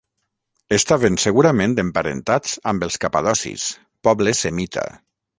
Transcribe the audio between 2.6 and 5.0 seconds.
amb els capadocis, poble semita.